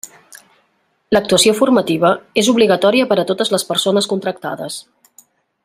L'actuació 1.15 1.53
formativa 1.59 2.11
és 2.43 2.49
obligatòria 2.55 3.09
per 3.13 3.19
a 3.25 3.27
totes 3.33 3.55
les 3.57 3.69
persones 3.73 4.09
contractades. 4.15 4.83